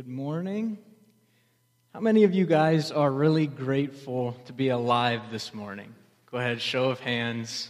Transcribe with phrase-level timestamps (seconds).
[0.00, 0.78] Good morning.
[1.92, 5.94] How many of you guys are really grateful to be alive this morning?
[6.32, 7.68] Go ahead, show of hands.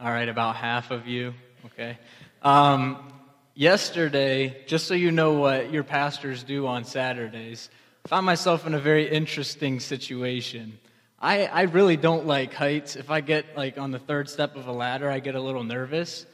[0.00, 1.34] All right, about half of you.
[1.66, 1.98] Okay.
[2.40, 3.12] Um,
[3.54, 7.68] yesterday, just so you know what your pastors do on Saturdays,
[8.06, 10.78] I found myself in a very interesting situation.
[11.20, 12.96] I, I really don't like heights.
[12.96, 15.64] If I get like on the third step of a ladder, I get a little
[15.64, 16.24] nervous.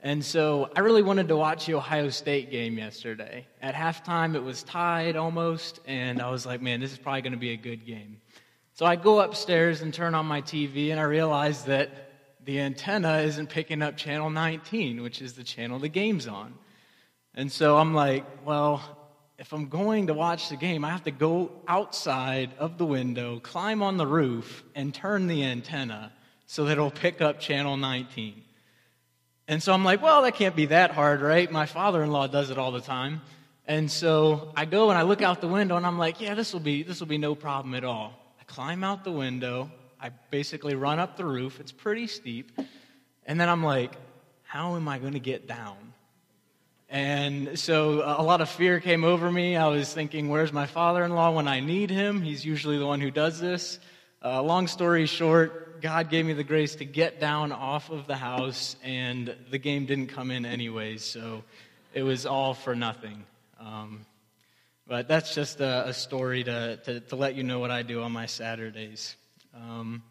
[0.00, 3.46] And so I really wanted to watch the Ohio State game yesterday.
[3.62, 7.32] At halftime, it was tied almost, and I was like, man, this is probably going
[7.32, 8.20] to be a good game.
[8.74, 11.90] So I go upstairs and turn on my TV, and I realize that
[12.44, 16.54] the antenna isn't picking up channel 19, which is the channel the game's on.
[17.34, 18.82] And so I'm like, well,
[19.38, 23.40] if I'm going to watch the game, I have to go outside of the window,
[23.40, 26.12] climb on the roof, and turn the antenna
[26.46, 28.42] so that it'll pick up channel 19.
[29.48, 31.50] And so I'm like, well, that can't be that hard, right?
[31.50, 33.20] My father in law does it all the time.
[33.66, 36.52] And so I go and I look out the window and I'm like, yeah, this
[36.52, 38.12] will be, this will be no problem at all.
[38.40, 39.70] I climb out the window.
[40.00, 41.60] I basically run up the roof.
[41.60, 42.58] It's pretty steep.
[43.24, 43.92] And then I'm like,
[44.42, 45.76] how am I going to get down?
[46.88, 49.56] And so a lot of fear came over me.
[49.56, 52.22] I was thinking, where's my father in law when I need him?
[52.22, 53.80] He's usually the one who does this.
[54.24, 58.16] Uh, long story short, God gave me the grace to get down off of the
[58.16, 61.44] house, and the game didn't come in anyways, so
[61.92, 63.24] it was all for nothing.
[63.60, 64.06] Um,
[64.86, 68.02] but that's just a, a story to, to, to, let you know what I do
[68.02, 69.16] on my Saturdays.
[69.54, 70.02] Um,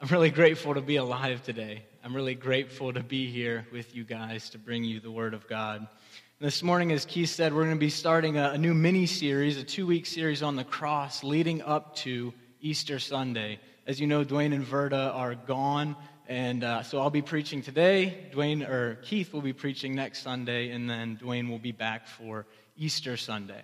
[0.00, 1.82] I'm really grateful to be alive today.
[2.04, 5.48] I'm really grateful to be here with you guys to bring you the Word of
[5.48, 5.86] God.
[6.38, 9.58] This morning, as Keith said, we're going to be starting a, a new mini series,
[9.58, 13.58] a two week series on the cross leading up to Easter Sunday.
[13.86, 15.96] As you know, Dwayne and Verda are gone,
[16.28, 18.28] and uh, so I'll be preaching today.
[18.30, 22.46] Dwayne or Keith will be preaching next Sunday, and then Dwayne will be back for
[22.76, 23.62] Easter Sunday.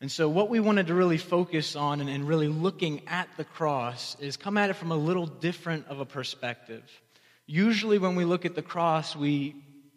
[0.00, 3.44] And so, what we wanted to really focus on and, and really looking at the
[3.44, 6.82] cross is come at it from a little different of a perspective.
[7.46, 9.56] Usually, when we look at the cross, we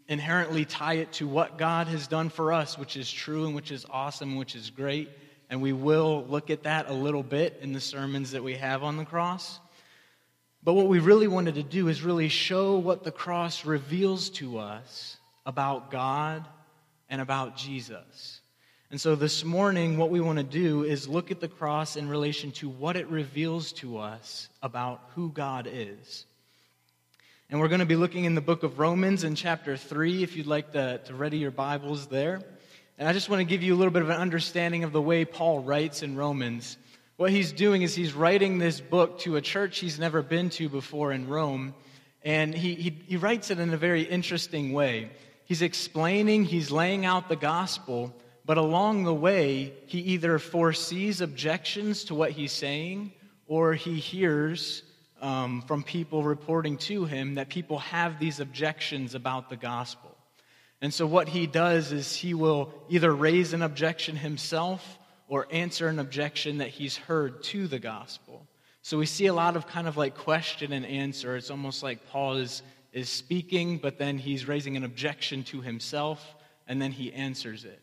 [0.09, 3.71] inherently tie it to what God has done for us, which is true and which
[3.71, 5.09] is awesome, which is great
[5.49, 8.83] and we will look at that a little bit in the sermons that we have
[8.83, 9.59] on the cross.
[10.63, 14.57] But what we really wanted to do is really show what the cross reveals to
[14.57, 16.45] us about God
[17.09, 18.41] and about Jesus.
[18.89, 22.09] And so this morning, what we want to do is look at the cross in
[22.09, 26.25] relation to what it reveals to us about who God is.
[27.49, 30.35] And we're going to be looking in the book of Romans in chapter 3, if
[30.35, 32.41] you'd like to, to ready your Bibles there.
[32.99, 35.01] And I just want to give you a little bit of an understanding of the
[35.01, 36.77] way Paul writes in Romans.
[37.17, 40.67] What he's doing is he's writing this book to a church he's never been to
[40.67, 41.75] before in Rome.
[42.23, 45.11] And he, he, he writes it in a very interesting way.
[45.45, 48.15] He's explaining, he's laying out the gospel,
[48.45, 53.11] but along the way, he either foresees objections to what he's saying
[53.47, 54.81] or he hears
[55.21, 60.06] um, from people reporting to him that people have these objections about the gospel.
[60.81, 65.87] And so, what he does is he will either raise an objection himself or answer
[65.87, 68.47] an objection that he's heard to the gospel.
[68.83, 71.35] So, we see a lot of kind of like question and answer.
[71.35, 72.61] It's almost like Paul is,
[72.93, 76.35] is speaking, but then he's raising an objection to himself,
[76.67, 77.81] and then he answers it.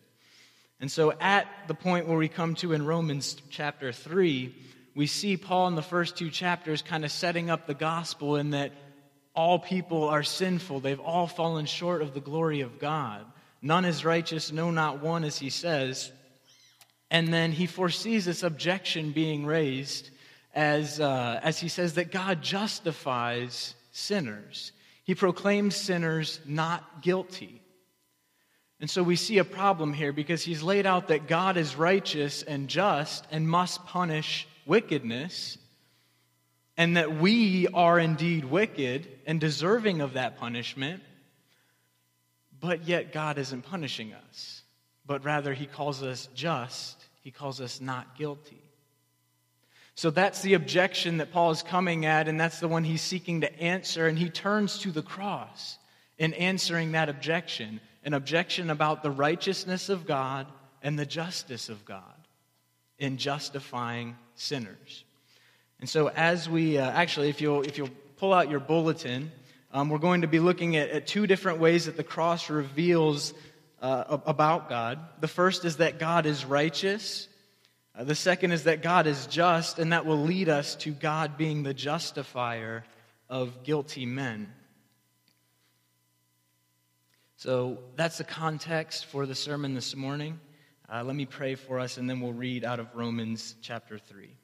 [0.81, 4.55] And so, at the point where we come to in Romans chapter 3,
[4.95, 8.51] we see Paul in the first two chapters kind of setting up the gospel in
[8.51, 8.71] that
[9.35, 10.81] all people are sinful.
[10.81, 13.25] They've all fallen short of the glory of God.
[13.61, 16.13] None is righteous, no, not one, as he says.
[17.11, 20.11] And then he foresees this objection being raised
[20.55, 24.73] as, uh, as he says that God justifies sinners.
[25.05, 27.61] He proclaims sinners not guilty.
[28.81, 32.43] And so we see a problem here because he's laid out that God is righteous
[32.43, 35.59] and just and must punish wickedness
[36.77, 41.03] and that we are indeed wicked and deserving of that punishment,
[42.61, 44.63] but yet God isn't punishing us,
[45.07, 48.63] but rather He calls us just, He calls us not guilty.
[49.97, 53.43] So that's the objection that Paul is coming at, and that's the one he's seeking
[53.43, 55.79] to answer, and he turns to the cross
[56.19, 60.47] in answering that objection an objection about the righteousness of God
[60.83, 62.03] and the justice of God
[62.99, 65.05] in justifying sinners.
[65.81, 69.31] And so, as we uh, actually, if you'll, if you'll pull out your bulletin,
[69.73, 73.35] um, we're going to be looking at, at, two different ways that the cross reveals
[73.83, 74.99] uh, about God.
[75.21, 77.29] The first is that God is righteous,
[77.97, 81.37] uh, the second is that God is just, and that will lead us to God
[81.37, 82.85] being the justifier
[83.29, 84.53] of guilty men.
[87.37, 90.41] So, that's the context for the sermon this morning.
[90.89, 94.37] Uh, let me pray for us, and then we'll read out of Romans chapter 3.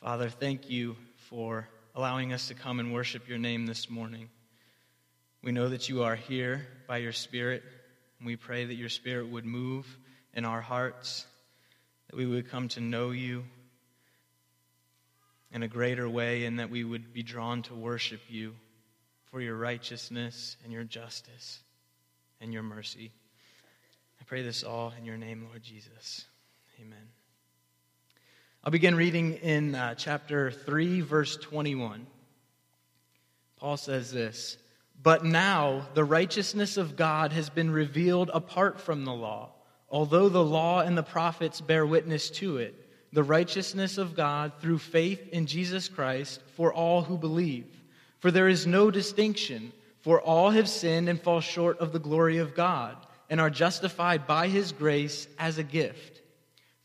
[0.00, 4.28] Father, thank you for allowing us to come and worship your name this morning.
[5.42, 7.64] We know that you are here by your Spirit,
[8.18, 9.98] and we pray that your Spirit would move
[10.34, 11.26] in our hearts,
[12.08, 13.44] that we would come to know you
[15.50, 18.54] in a greater way, and that we would be drawn to worship you
[19.32, 21.58] for your righteousness and your justice
[22.40, 23.10] and your mercy.
[24.20, 26.24] I pray this all in your name, Lord Jesus.
[26.80, 27.17] Amen.
[28.64, 32.04] I'll begin reading in uh, chapter 3, verse 21.
[33.56, 34.58] Paul says this
[35.00, 39.50] But now the righteousness of God has been revealed apart from the law,
[39.88, 42.74] although the law and the prophets bear witness to it,
[43.12, 47.68] the righteousness of God through faith in Jesus Christ for all who believe.
[48.18, 49.72] For there is no distinction,
[50.02, 52.96] for all have sinned and fall short of the glory of God,
[53.30, 56.22] and are justified by his grace as a gift,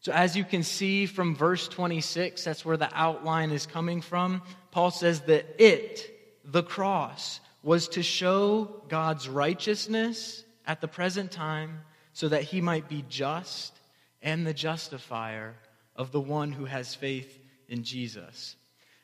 [0.00, 4.42] So, as you can see from verse 26, that's where the outline is coming from.
[4.70, 6.10] Paul says that it,
[6.44, 11.80] the cross, was to show God's righteousness at the present time
[12.14, 13.78] so that he might be just
[14.22, 15.54] and the justifier
[15.96, 17.38] of the one who has faith
[17.68, 18.56] in Jesus.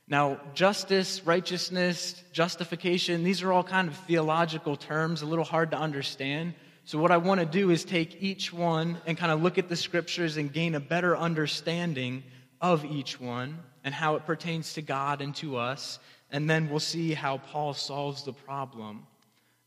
[0.08, 5.78] Now, justice, righteousness, justification, these are all kind of theological terms, a little hard to
[5.78, 6.54] understand.
[6.87, 9.69] So, what I want to do is take each one and kind of look at
[9.69, 12.23] the scriptures and gain a better understanding
[12.61, 15.99] of each one and how it pertains to God and to us.
[16.31, 19.05] And then we'll see how Paul solves the problem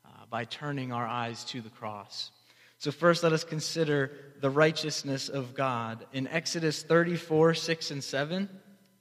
[0.06, 2.32] uh, by turning our eyes to the cross.
[2.78, 6.06] So, first, let us consider the righteousness of God.
[6.14, 8.48] In Exodus 34, 6 and 7,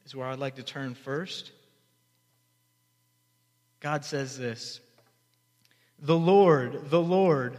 [0.04, 1.52] is where I'd like to turn first.
[3.78, 4.80] God says this
[6.00, 7.58] The Lord, the Lord,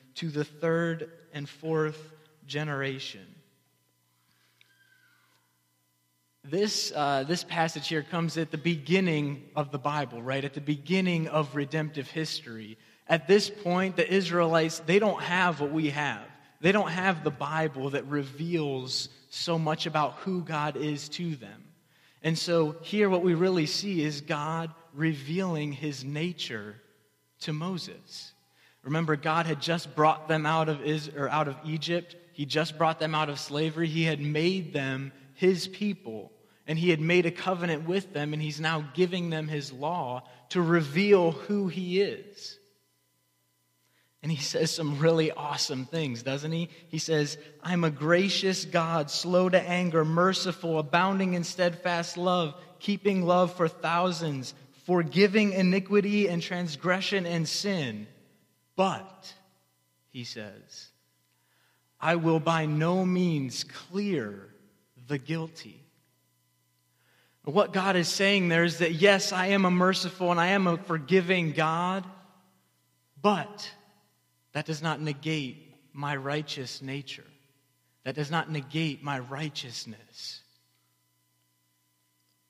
[0.15, 2.11] to the third and fourth
[2.45, 3.25] generation.
[6.43, 10.43] This, uh, this passage here comes at the beginning of the Bible, right?
[10.43, 12.77] At the beginning of redemptive history.
[13.07, 16.25] At this point, the Israelites, they don't have what we have.
[16.59, 21.63] They don't have the Bible that reveals so much about who God is to them.
[22.23, 26.75] And so here, what we really see is God revealing his nature
[27.41, 28.33] to Moses.
[28.83, 32.15] Remember, God had just brought them out of, Is or out of Egypt.
[32.33, 33.87] He just brought them out of slavery.
[33.87, 36.31] He had made them his people,
[36.67, 40.23] and he had made a covenant with them, and he's now giving them his law
[40.49, 42.57] to reveal who he is.
[44.23, 46.69] And he says some really awesome things, doesn't he?
[46.89, 53.25] He says, I'm a gracious God, slow to anger, merciful, abounding in steadfast love, keeping
[53.25, 54.53] love for thousands,
[54.85, 58.07] forgiving iniquity and transgression and sin.
[58.75, 59.33] But,
[60.09, 60.89] he says,
[61.99, 64.49] I will by no means clear
[65.07, 65.83] the guilty.
[67.43, 70.67] What God is saying there is that, yes, I am a merciful and I am
[70.67, 72.05] a forgiving God,
[73.21, 73.71] but
[74.53, 77.25] that does not negate my righteous nature.
[78.03, 80.41] That does not negate my righteousness.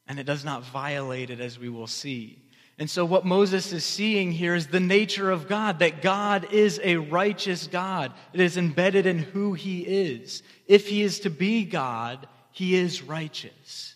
[0.08, 2.41] And it does not violate it, as we will see.
[2.82, 6.82] And so, what Moses is seeing here is the nature of God, that God is
[6.84, 8.12] a righteous God.
[8.34, 10.42] It is embedded in who he is.
[10.66, 13.94] If he is to be God, he is righteous.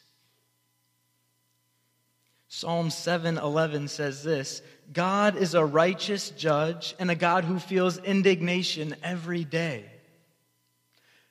[2.47, 4.61] Psalm 7:11 says this,
[4.93, 9.89] God is a righteous judge and a God who feels indignation every day.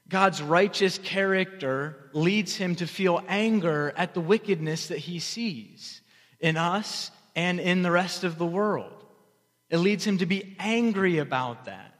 [0.08, 6.00] God's righteous character leads him to feel anger at the wickedness that he sees
[6.40, 9.04] in us and in the rest of the world.
[9.70, 11.94] It leads him to be angry about that.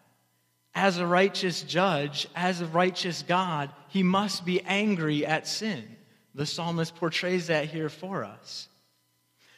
[0.75, 5.85] As a righteous judge, as a righteous God, he must be angry at sin.
[6.35, 8.69] The psalmist portrays that here for us.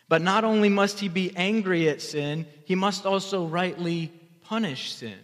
[0.09, 5.19] But not only must he be angry at sin, he must also rightly punish sin.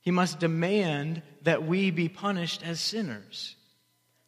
[0.00, 3.56] He must demand that we be punished as sinners.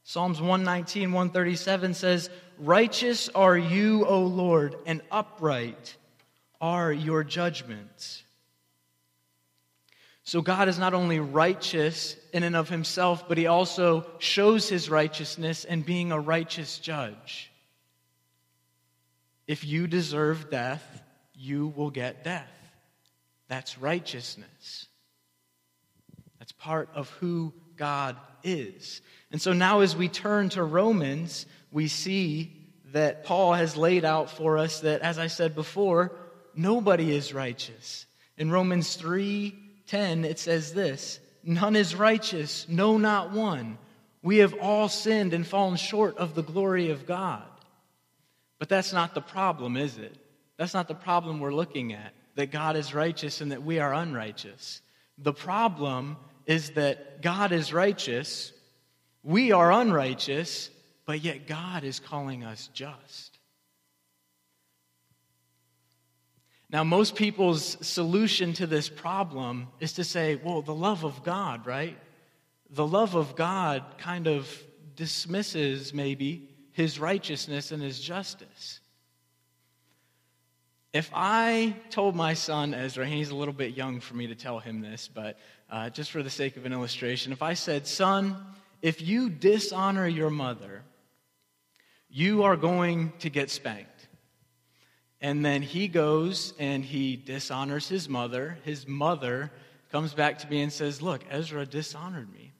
[0.05, 5.97] Psalms 119, 137 says, Righteous are you, O Lord, and upright
[6.61, 8.23] are your judgments.
[10.23, 14.91] So God is not only righteous in and of himself, but he also shows his
[14.91, 17.53] righteousness in being a righteous judge.
[19.47, 22.51] If you deserve death, you will get death.
[23.49, 24.89] That's righteousness.
[26.41, 29.03] That's part of who God is.
[29.31, 32.53] And so now, as we turn to Romans, we see
[32.93, 36.13] that Paul has laid out for us that, as I said before,
[36.55, 38.07] nobody is righteous.
[38.39, 39.55] In Romans 3
[39.87, 43.79] 10, it says this None is righteous, no, not one.
[44.23, 47.45] We have all sinned and fallen short of the glory of God.
[48.59, 50.17] But that's not the problem, is it?
[50.57, 53.95] That's not the problem we're looking at, that God is righteous and that we are
[53.95, 54.81] unrighteous.
[55.19, 58.53] The problem is that God is righteous,
[59.23, 60.71] we are unrighteous,
[61.07, 63.39] but yet God is calling us just.
[66.69, 71.65] Now, most people's solution to this problem is to say, well, the love of God,
[71.65, 71.97] right?
[72.71, 74.51] The love of God kind of
[74.97, 78.81] dismisses maybe his righteousness and his justice.
[80.93, 84.59] If I told my son Ezra, he's a little bit young for me to tell
[84.59, 85.39] him this, but
[85.71, 88.37] uh, just for the sake of an illustration, if I said, Son,
[88.83, 90.83] if you dishonor your mother,
[92.17, 94.09] you are going to get spanked.
[95.21, 98.57] And then he goes and he dishonors his mother.
[98.65, 99.53] His mother
[99.93, 102.55] comes back to me and says, Look, Ezra dishonored me.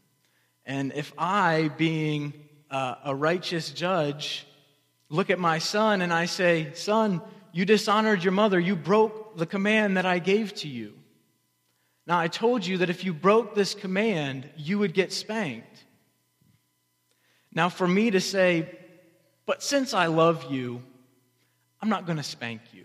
[0.67, 2.35] And if I, being
[2.71, 4.47] uh, a righteous judge
[5.09, 8.61] look at my son and I say, Son, you dishonored your mother.
[8.61, 10.93] You broke the command that I gave to you.
[12.07, 15.87] Now, I told you that if you broke this command, you would get spanked.
[17.55, 18.69] Now, for me to say,
[19.47, 20.83] but since I love you,
[21.81, 22.85] I'm not going to spank you.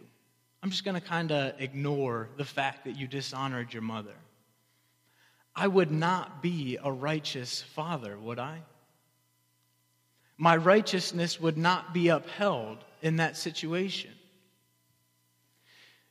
[0.63, 4.15] I'm just going to kind of ignore the fact that you dishonored your mother.
[5.55, 8.61] I would not be a righteous father, would I?
[10.41, 14.09] my righteousness would not be upheld in that situation.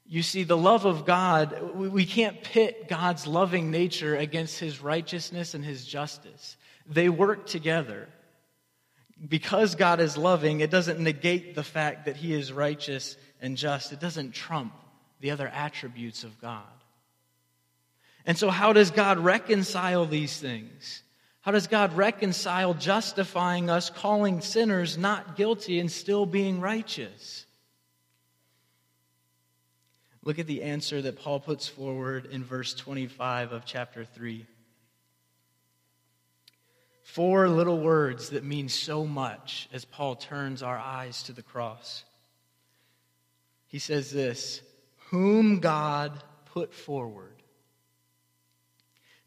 [0.06, 5.54] You see, the love of God, we can't pit God's loving nature against his righteousness
[5.54, 6.56] and his justice.
[6.86, 8.08] They work together.
[9.26, 13.92] Because God is loving, it doesn't negate the fact that he is righteous and just.
[13.92, 14.72] It doesn't trump
[15.20, 16.62] the other attributes of God.
[18.24, 21.02] And so, how does God reconcile these things?
[21.42, 27.46] How does God reconcile justifying us, calling sinners not guilty, and still being righteous?
[30.22, 34.46] Look at the answer that Paul puts forward in verse 25 of chapter 3.
[37.12, 42.04] Four little words that mean so much as Paul turns our eyes to the cross.
[43.68, 44.62] He says this
[45.10, 47.40] Whom God put forward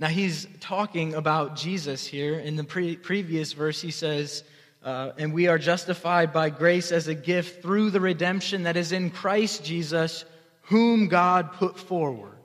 [0.04, 2.38] now, he's talking about Jesus here.
[2.38, 4.44] In the pre- previous verse, he says,
[4.84, 8.92] uh, And we are justified by grace as a gift through the redemption that is
[8.92, 10.26] in Christ Jesus,
[10.64, 12.38] whom God put forward.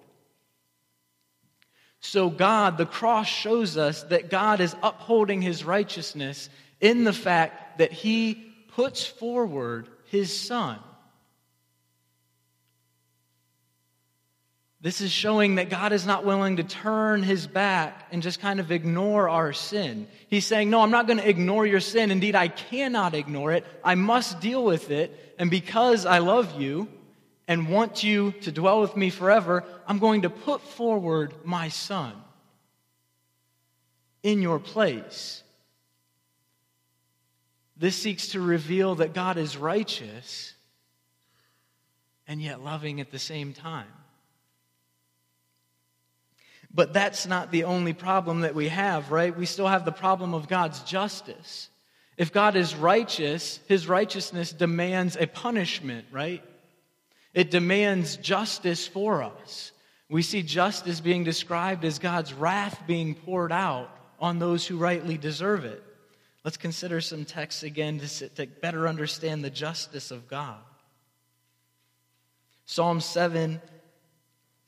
[2.00, 6.48] So, God, the cross shows us that God is upholding his righteousness
[6.80, 10.78] in the fact that he puts forward his Son.
[14.80, 18.60] This is showing that God is not willing to turn his back and just kind
[18.60, 20.06] of ignore our sin.
[20.28, 22.12] He's saying, No, I'm not going to ignore your sin.
[22.12, 23.66] Indeed, I cannot ignore it.
[23.82, 25.34] I must deal with it.
[25.36, 26.86] And because I love you
[27.48, 32.12] and want you to dwell with me forever, I'm going to put forward my son
[34.22, 35.42] in your place.
[37.78, 40.52] This seeks to reveal that God is righteous
[42.26, 43.86] and yet loving at the same time.
[46.74, 49.34] But that's not the only problem that we have, right?
[49.34, 51.70] We still have the problem of God's justice.
[52.18, 56.42] If God is righteous, his righteousness demands a punishment, right?
[57.34, 59.72] It demands justice for us.
[60.08, 65.18] We see justice being described as God's wrath being poured out on those who rightly
[65.18, 65.82] deserve it.
[66.44, 70.58] Let's consider some texts again to, to better understand the justice of God.
[72.64, 73.60] Psalm 7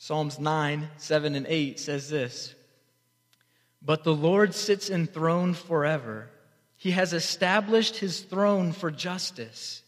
[0.03, 2.55] Psalms 9, 7, and 8 says this
[3.83, 6.31] But the Lord sits enthroned forever.
[6.79, 9.83] He has established his throne for justice.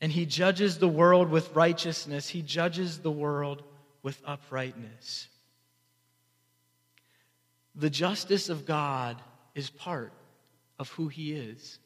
[0.00, 2.28] And he judges the world with righteousness.
[2.28, 3.62] He judges the world
[4.02, 5.28] with uprightness.
[7.74, 9.20] The justice of God
[9.54, 10.12] is part
[10.78, 11.78] of who he is.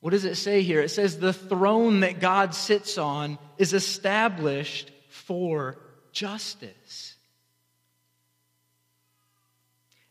[0.00, 0.80] What does it say here?
[0.80, 5.78] It says the throne that God sits on is established for
[6.12, 7.14] justice.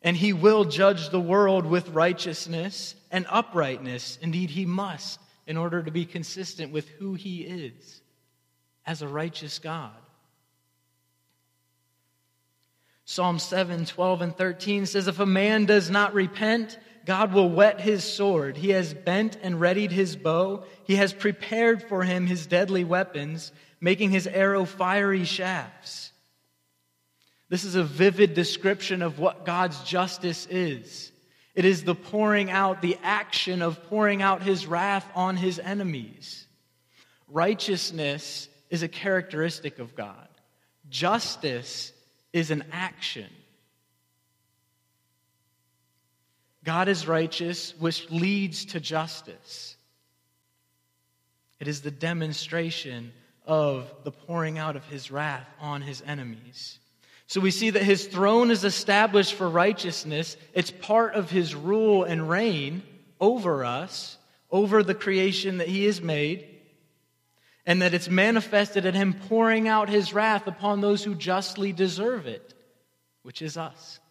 [0.02, 4.18] And he will judge the world with righteousness and uprightness.
[4.22, 8.02] Indeed, he must in order to be consistent with who he is
[8.86, 9.92] as a righteous God.
[13.06, 17.82] Psalm 7 12 and 13 says, If a man does not repent, God will whet
[17.82, 18.56] his sword.
[18.56, 20.64] He has bent and readied his bow.
[20.84, 26.12] He has prepared for him his deadly weapons, making his arrow fiery shafts.
[27.50, 31.12] This is a vivid description of what God's justice is.
[31.54, 36.48] It is the pouring out, the action of pouring out his wrath on his enemies.
[37.28, 40.28] Righteousness is a characteristic of God,
[40.90, 41.94] justice
[42.34, 43.30] is an action.
[46.64, 49.76] God is righteous, which leads to justice.
[51.60, 53.12] It is the demonstration
[53.46, 56.80] of the pouring out of his wrath on his enemies.
[57.32, 60.36] So we see that his throne is established for righteousness.
[60.54, 62.84] It's part of his rule and reign
[63.22, 64.18] over us,
[64.52, 66.46] over the creation that he has made,
[67.66, 72.28] and that it's manifested in him pouring out his wrath upon those who justly deserve
[72.28, 72.54] it,
[73.24, 74.02] which is us.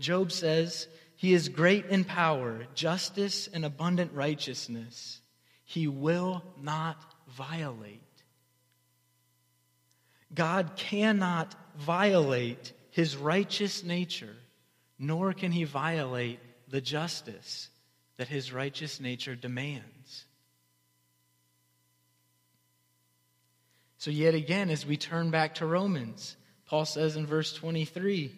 [0.00, 5.20] Job says, He is great in power, justice, and abundant righteousness.
[5.66, 6.96] He will not
[7.28, 8.03] violate.
[10.34, 14.36] God cannot violate his righteous nature,
[14.98, 17.68] nor can he violate the justice
[18.16, 20.24] that his righteous nature demands.
[23.98, 28.32] So, yet again, as we turn back to Romans, Paul says in verse 23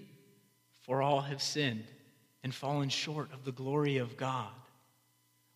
[0.82, 1.84] For all have sinned
[2.42, 4.52] and fallen short of the glory of God.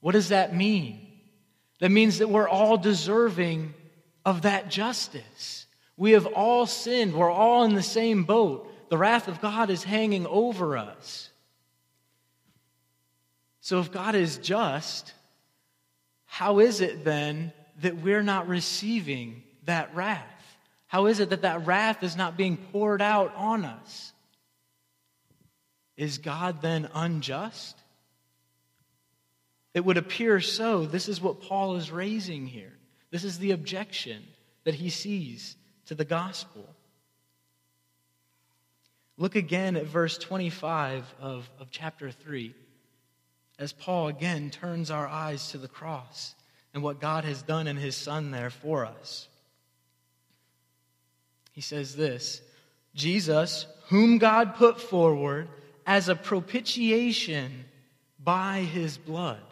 [0.01, 1.07] What does that mean?
[1.79, 3.75] That means that we're all deserving
[4.25, 5.67] of that justice.
[6.01, 7.13] We have all sinned.
[7.13, 8.73] We're all in the same boat.
[8.89, 11.29] The wrath of God is hanging over us.
[13.61, 15.13] So, if God is just,
[16.25, 20.25] how is it then that we're not receiving that wrath?
[20.87, 24.15] How is it that that wrath is not being poured out on us?
[25.99, 27.77] Is God then unjust?
[29.75, 30.87] It would appear so.
[30.87, 32.73] This is what Paul is raising here.
[33.11, 34.23] This is the objection
[34.65, 35.57] that he sees
[35.91, 36.65] to the gospel.
[39.19, 42.55] Look again at verse 25 of, of chapter 3
[43.59, 46.37] as Paul again turns our eyes to the cross
[46.73, 49.27] and what God has done in his Son there for us.
[51.51, 52.41] He says this
[52.95, 55.49] Jesus, whom God put forward
[55.89, 57.65] as a propitiation
[58.23, 59.43] by his blood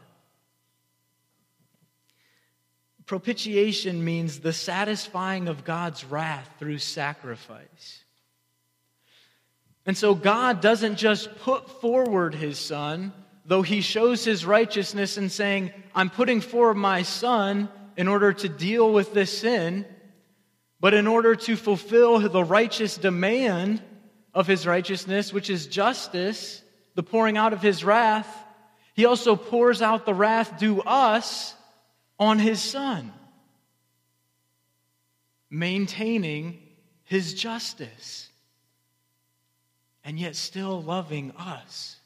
[3.08, 8.04] Propitiation means the satisfying of God's wrath through sacrifice.
[9.86, 13.14] And so God doesn't just put forward his son,
[13.46, 18.48] though he shows his righteousness in saying, I'm putting forward my son in order to
[18.48, 19.86] deal with this sin,
[20.78, 23.82] but in order to fulfill the righteous demand
[24.34, 26.62] of his righteousness, which is justice,
[26.94, 28.28] the pouring out of his wrath,
[28.92, 31.54] he also pours out the wrath due us
[32.18, 33.12] on his son,
[35.50, 36.58] maintaining
[37.04, 38.28] his justice,
[40.04, 41.97] and yet still loving us.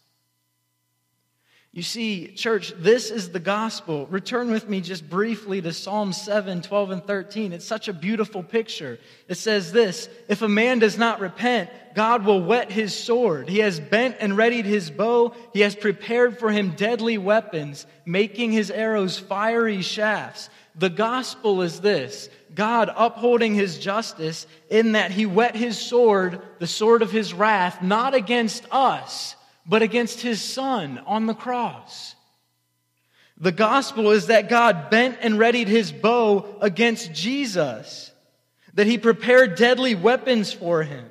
[1.75, 4.07] You see, church, this is the gospel.
[4.09, 7.55] Return with me just briefly to Psalm 7, 12, and 13.
[7.55, 8.99] It's such a beautiful picture.
[9.27, 13.49] It says this If a man does not repent, God will whet his sword.
[13.49, 15.35] He has bent and readied his bow.
[15.55, 20.51] He has prepared for him deadly weapons, making his arrows fiery shafts.
[20.75, 26.67] The gospel is this God upholding his justice in that he whet his sword, the
[26.67, 32.15] sword of his wrath, not against us but against his son on the cross.
[33.39, 38.13] The gospel is that God bent and readied his bow against Jesus,
[38.75, 41.05] that he prepared deadly weapons for him,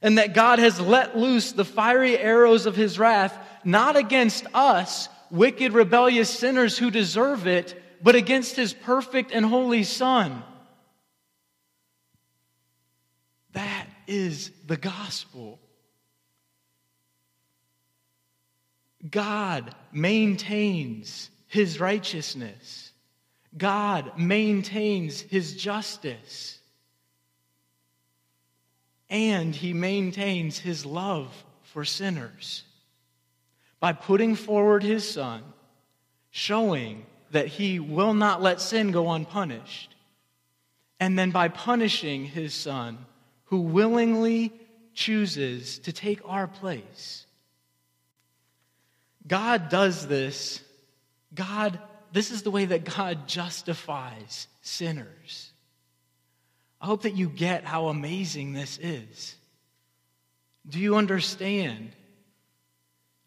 [0.00, 5.08] and that God has let loose the fiery arrows of his wrath, not against us,
[5.30, 10.42] wicked, rebellious sinners who deserve it, but against his perfect and holy son.
[13.52, 15.60] That is the gospel.
[19.08, 22.92] God maintains his righteousness.
[23.56, 26.58] God maintains his justice.
[29.08, 32.64] And he maintains his love for sinners
[33.80, 35.42] by putting forward his son,
[36.30, 39.94] showing that he will not let sin go unpunished,
[41.00, 42.98] and then by punishing his son,
[43.46, 44.52] who willingly
[44.94, 47.26] chooses to take our place.
[49.26, 50.60] God does this.
[51.34, 51.78] God,
[52.12, 55.52] this is the way that God justifies sinners.
[56.80, 59.36] I hope that you get how amazing this is.
[60.68, 61.92] Do you understand?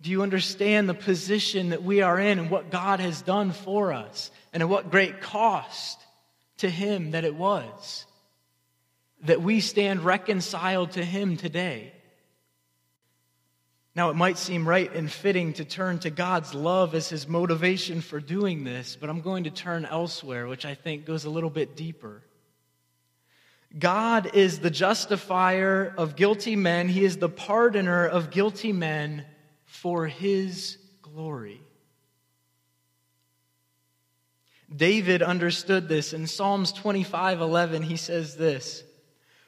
[0.01, 3.93] Do you understand the position that we are in and what God has done for
[3.93, 5.99] us and at what great cost
[6.57, 8.05] to Him that it was
[9.25, 11.92] that we stand reconciled to Him today?
[13.95, 18.01] Now, it might seem right and fitting to turn to God's love as his motivation
[18.01, 21.51] for doing this, but I'm going to turn elsewhere, which I think goes a little
[21.51, 22.23] bit deeper.
[23.77, 29.25] God is the justifier of guilty men, He is the pardoner of guilty men
[29.65, 31.61] for His glory.
[34.75, 36.13] David understood this.
[36.13, 38.83] In Psalms 25 11, he says this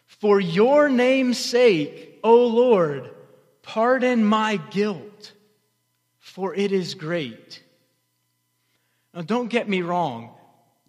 [0.06, 3.10] For your name's sake, O Lord,
[3.66, 5.34] Pardon my guilt,
[6.20, 7.64] for it is great.
[9.14, 10.32] Now, don't get me wrong.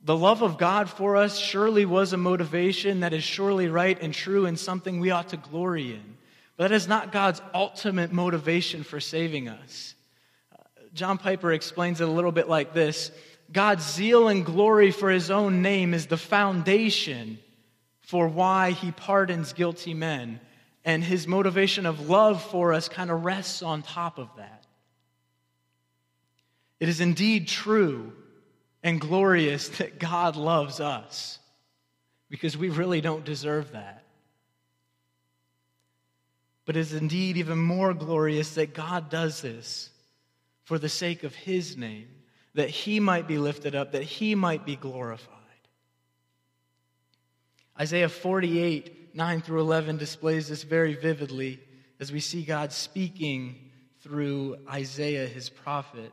[0.04, 4.12] The love of God for us surely was a motivation that is surely right and
[4.12, 6.16] true and something we ought to glory in.
[6.56, 9.94] But that is not God's ultimate motivation for saving us.
[10.92, 13.10] John Piper explains it a little bit like this
[13.50, 17.38] God's zeal and glory for his own name is the foundation
[18.00, 20.40] for why he pardons guilty men
[20.86, 24.64] and his motivation of love for us kind of rests on top of that.
[26.78, 28.12] It is indeed true
[28.84, 31.40] and glorious that God loves us
[32.30, 34.04] because we really don't deserve that.
[36.66, 39.90] But it is indeed even more glorious that God does this
[40.64, 42.08] for the sake of his name,
[42.54, 45.34] that he might be lifted up, that he might be glorified.
[47.78, 51.58] Isaiah 48 9 through 11 displays this very vividly
[51.98, 53.70] as we see God speaking
[54.02, 56.12] through Isaiah, his prophet.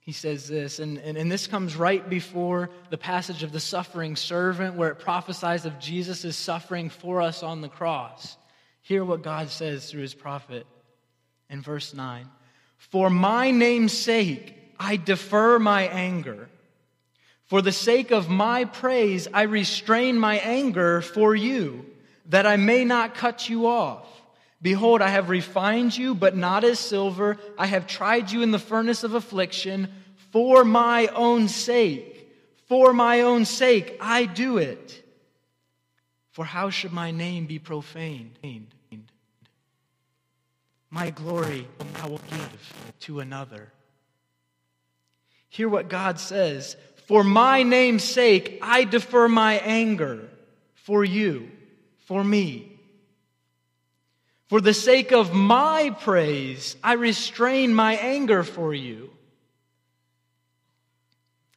[0.00, 4.16] He says this, and, and, and this comes right before the passage of the suffering
[4.16, 8.38] servant, where it prophesies of Jesus' suffering for us on the cross.
[8.80, 10.66] Hear what God says through his prophet
[11.50, 12.26] in verse 9
[12.78, 16.48] For my name's sake, I defer my anger.
[17.50, 21.84] For the sake of my praise, I restrain my anger for you,
[22.26, 24.06] that I may not cut you off.
[24.62, 27.38] Behold, I have refined you, but not as silver.
[27.58, 29.92] I have tried you in the furnace of affliction
[30.30, 32.30] for my own sake.
[32.68, 35.04] For my own sake, I do it.
[36.30, 38.36] For how should my name be profaned?
[40.88, 41.66] My glory
[42.00, 43.72] I will give to another.
[45.48, 46.76] Hear what God says
[47.10, 50.28] for my name's sake, I defer my anger
[50.74, 51.50] for you,
[52.06, 52.78] for me.
[54.46, 59.10] For the sake of my praise, I restrain my anger for you,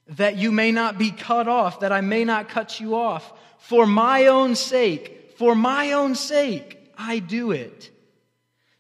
[0.08, 3.32] that you may not be cut off, that I may not cut you off.
[3.60, 7.92] For my own sake, for my own sake, I do it,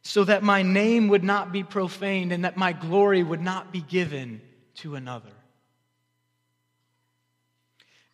[0.01, 3.81] so that my name would not be profaned and that my glory would not be
[3.81, 4.41] given
[4.77, 5.29] to another.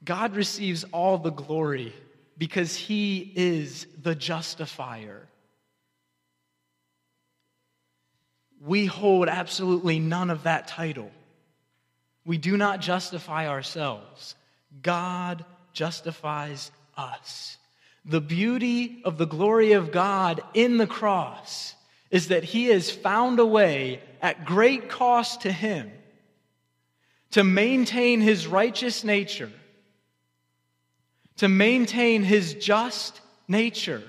[0.04, 1.94] God receives all the glory
[2.38, 5.28] because he is the justifier.
[8.62, 11.12] We hold absolutely none of that title.
[12.26, 14.36] We do not justify ourselves.
[14.82, 17.58] God justifies us.
[18.06, 21.76] The beauty of the glory of God in the cross
[22.10, 25.92] is that he has found a way at great cost to him
[27.32, 29.52] to maintain his righteous nature
[31.40, 34.04] to maintain his just nature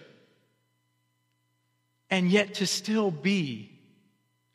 [2.10, 3.70] and yet to still be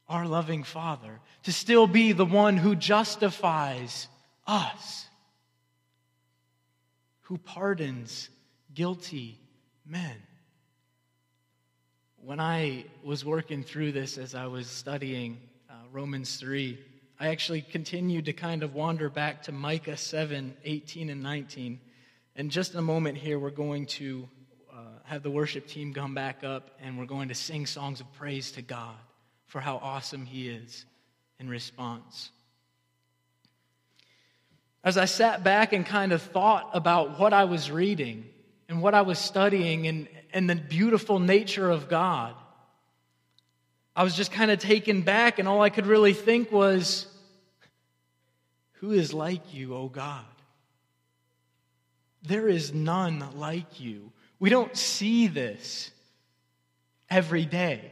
[0.09, 4.09] our loving Father, to still be the one who justifies
[4.45, 5.05] us,
[7.21, 8.27] who pardons
[8.73, 9.39] guilty
[9.85, 10.17] men.
[12.17, 15.37] When I was working through this as I was studying
[15.69, 16.77] uh, Romans 3,
[17.21, 21.79] I actually continued to kind of wander back to Micah 7 18 and 19
[22.35, 24.27] And just in a moment here, we're going to
[24.73, 28.11] uh, have the worship team come back up and we're going to sing songs of
[28.13, 28.95] praise to God
[29.47, 30.85] for how awesome He is
[31.39, 32.31] in response.
[34.83, 38.25] As I sat back and kind of thought about what I was reading
[38.67, 42.35] and what I was studying and, and the beautiful nature of God,
[43.95, 47.07] I was just kind of taken back, and all I could really think was,
[48.73, 50.25] Who is like you, O God?
[52.25, 54.11] There is none like you.
[54.39, 55.91] We don't see this
[57.09, 57.91] every day.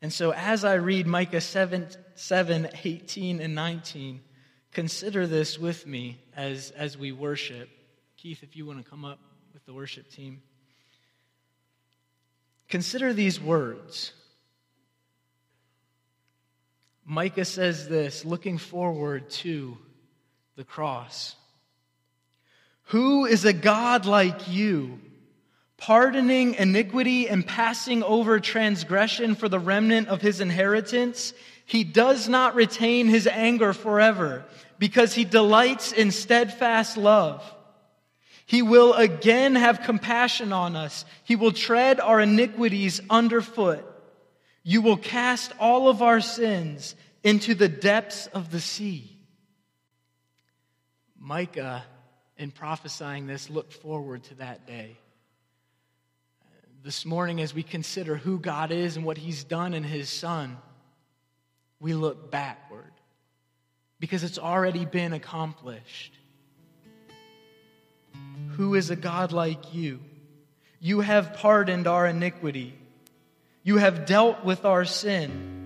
[0.00, 4.20] And so, as I read Micah 7, 7 18, and 19,
[4.72, 7.68] consider this with me as, as we worship.
[8.16, 9.18] Keith, if you want to come up
[9.52, 10.40] with the worship team.
[12.68, 14.12] Consider these words.
[17.04, 19.78] Micah says this, looking forward to
[20.56, 21.34] the cross.
[22.88, 24.98] Who is a God like you,
[25.76, 31.34] pardoning iniquity and passing over transgression for the remnant of his inheritance?
[31.66, 34.46] He does not retain his anger forever
[34.78, 37.44] because he delights in steadfast love.
[38.46, 41.04] He will again have compassion on us.
[41.24, 43.84] He will tread our iniquities underfoot.
[44.62, 49.14] You will cast all of our sins into the depths of the sea.
[51.18, 51.84] Micah
[52.38, 54.96] in prophesying this, look forward to that day.
[56.84, 60.56] This morning, as we consider who God is and what He's done in His Son,
[61.80, 62.92] we look backward
[64.00, 66.12] because it's already been accomplished.
[68.50, 70.00] Who is a God like you?
[70.80, 72.78] You have pardoned our iniquity.
[73.64, 75.56] You have dealt with our sin.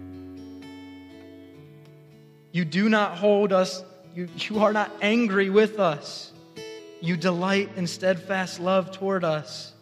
[2.53, 6.32] You do not hold us, you, you are not angry with us.
[7.03, 9.73] You delight in steadfast love toward us.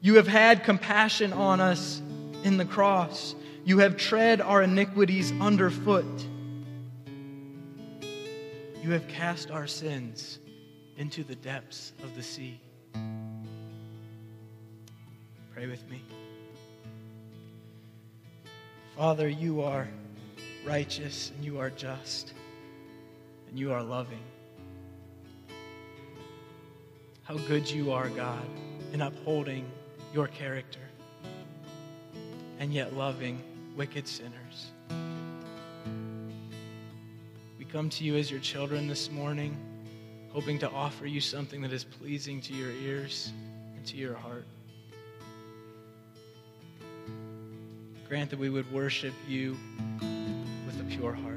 [0.00, 2.00] You have had compassion on us
[2.42, 3.34] in the cross.
[3.66, 6.06] You have tread our iniquities underfoot.
[8.00, 10.38] You have cast our sins
[10.96, 12.58] into the depths of the sea.
[15.52, 16.02] Pray with me.
[18.96, 19.86] Father, you are
[20.64, 22.32] righteous and you are just
[23.50, 24.22] and you are loving
[27.30, 28.44] how good you are, God,
[28.92, 29.64] in upholding
[30.12, 30.80] your character
[32.58, 33.40] and yet loving
[33.76, 34.72] wicked sinners.
[37.56, 39.56] We come to you as your children this morning,
[40.32, 43.32] hoping to offer you something that is pleasing to your ears
[43.76, 44.44] and to your heart.
[48.08, 49.56] Grant that we would worship you
[50.66, 51.29] with a pure heart.